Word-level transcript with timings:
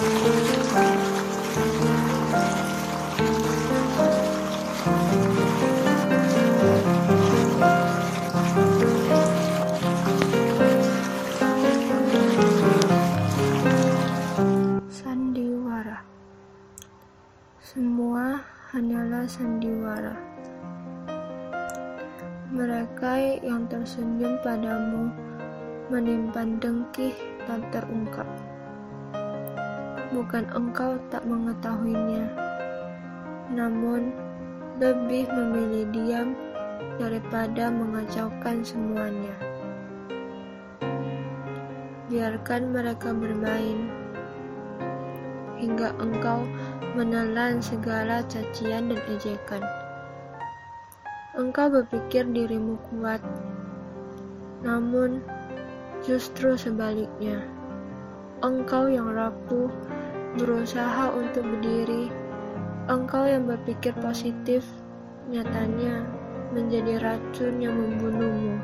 Sandiwara. 0.00 0.16
Semua 17.60 18.40
hanyalah 18.72 19.28
sandiwara. 19.28 20.16
Mereka 22.48 23.44
yang 23.44 23.68
tersenyum 23.68 24.40
padamu 24.40 25.12
Menyimpan 25.92 26.56
dengki 26.56 27.12
tak 27.44 27.60
terungkap 27.68 28.24
Bukan 30.10 30.46
engkau 30.50 30.98
tak 31.10 31.22
mengetahuinya 31.22 32.26
Namun 33.54 34.10
lebih 34.82 35.30
memilih 35.30 35.86
diam 35.94 36.34
daripada 36.98 37.70
mengacaukan 37.70 38.62
semuanya 38.66 39.34
Biarkan 42.10 42.74
mereka 42.74 43.14
bermain 43.14 44.00
hingga 45.60 45.92
engkau 46.00 46.48
menelan 46.96 47.60
segala 47.60 48.24
cacian 48.26 48.90
dan 48.90 49.00
ejekan. 49.12 49.62
Engkau 51.36 51.70
berpikir 51.70 52.26
dirimu 52.26 52.80
kuat, 52.90 53.22
namun 54.64 55.20
justru 56.02 56.56
sebaliknya. 56.56 57.44
Engkau 58.40 58.88
yang 58.88 59.12
rapuh, 59.12 59.68
berusaha 60.38 61.10
untuk 61.10 61.42
berdiri. 61.42 62.12
Engkau 62.86 63.26
yang 63.26 63.46
berpikir 63.46 63.94
positif, 63.98 64.62
nyatanya 65.30 66.06
menjadi 66.50 66.98
racun 67.02 67.62
yang 67.62 67.74
membunuhmu. 67.74 68.58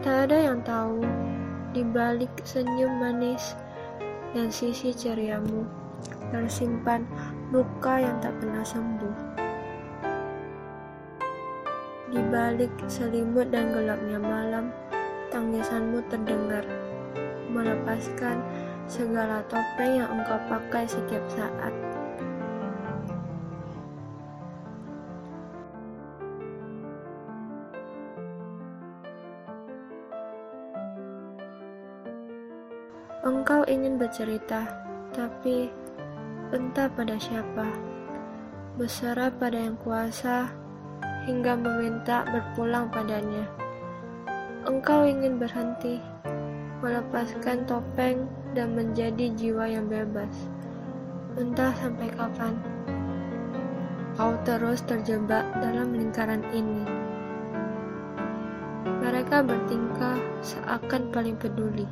Tak 0.00 0.28
ada 0.28 0.52
yang 0.52 0.60
tahu, 0.64 1.04
di 1.76 1.84
balik 1.84 2.32
senyum 2.44 3.00
manis, 3.00 3.56
dan 4.32 4.48
sisi 4.48 4.92
ceriamu 4.92 5.64
tersimpan 6.32 7.06
luka 7.54 8.02
yang 8.02 8.16
tak 8.18 8.34
pernah 8.42 8.64
sembuh. 8.64 9.16
Di 12.06 12.20
balik 12.32 12.72
selimut 12.86 13.50
dan 13.50 13.74
gelapnya 13.74 14.18
malam, 14.20 14.72
tangisanmu 15.30 16.00
terdengar, 16.08 16.64
melepaskan 17.50 18.40
segala 18.86 19.42
topeng 19.50 19.98
yang 19.98 20.10
engkau 20.10 20.38
pakai 20.46 20.86
setiap 20.86 21.22
saat. 21.34 21.74
Engkau 33.26 33.66
ingin 33.66 33.98
bercerita, 33.98 34.70
tapi 35.10 35.66
entah 36.54 36.86
pada 36.86 37.18
siapa. 37.18 37.66
Berserah 38.78 39.34
pada 39.34 39.58
yang 39.58 39.74
kuasa 39.82 40.46
hingga 41.26 41.58
meminta 41.58 42.22
berpulang 42.30 42.86
padanya. 42.86 43.50
Engkau 44.62 45.02
ingin 45.02 45.42
berhenti, 45.42 45.98
melepaskan 46.78 47.66
topeng 47.66 48.30
dan 48.56 48.72
menjadi 48.72 49.28
jiwa 49.36 49.68
yang 49.68 49.84
bebas. 49.92 50.32
Entah 51.36 51.76
sampai 51.76 52.08
kapan. 52.16 52.56
Kau 54.16 54.32
terus 54.48 54.80
terjebak 54.88 55.44
dalam 55.60 55.92
lingkaran 55.92 56.40
ini. 56.56 56.88
Mereka 59.04 59.44
bertingkah 59.44 60.16
seakan 60.40 61.12
paling 61.12 61.36
peduli 61.36 61.84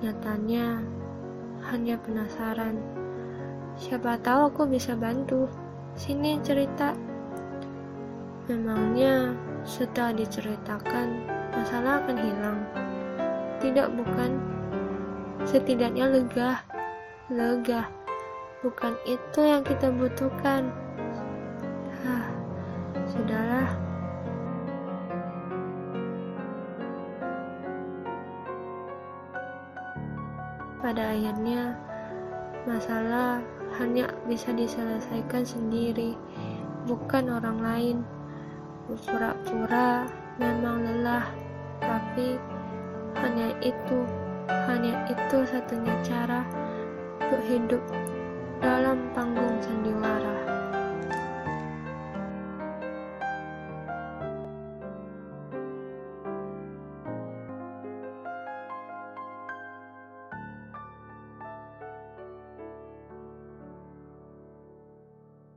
Nyatanya 0.00 0.80
hanya 1.68 2.00
penasaran. 2.00 2.80
Siapa 3.76 4.16
tahu 4.24 4.48
aku 4.48 4.62
bisa 4.64 4.96
bantu. 4.96 5.44
Sini 5.92 6.40
cerita. 6.40 6.96
Memangnya 8.48 9.36
setelah 9.68 10.16
diceritakan, 10.16 11.28
masalah 11.52 12.00
akan 12.00 12.16
hilang. 12.16 12.60
Tidak 13.60 13.92
bukan? 13.92 14.59
Setidaknya 15.48 16.10
lega. 16.10 16.60
Lega. 17.32 17.88
Bukan 18.60 18.92
itu 19.08 19.40
yang 19.40 19.64
kita 19.64 19.88
butuhkan. 19.88 20.68
Hah, 22.04 22.26
sudahlah. 23.08 23.70
Pada 30.80 31.12
akhirnya, 31.12 31.76
masalah 32.64 33.40
hanya 33.80 34.12
bisa 34.28 34.52
diselesaikan 34.52 35.44
sendiri, 35.44 36.16
bukan 36.84 37.32
orang 37.32 37.58
lain. 37.60 37.96
Pura-pura 38.90 40.04
memang 40.40 40.82
lelah, 40.82 41.30
tapi 41.78 42.36
hanya 43.22 43.54
itu, 43.62 44.02
hanya 44.80 45.12
itu 45.12 45.44
satunya 45.44 45.92
cara 46.00 46.40
untuk 47.20 47.44
hidup 47.44 47.84
dalam 48.64 49.12
panggung 49.12 49.60
sandiwara. 49.60 50.29